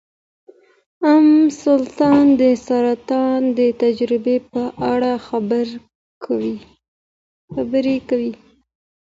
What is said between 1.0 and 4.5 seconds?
ام سلطان د سرطان د تجربې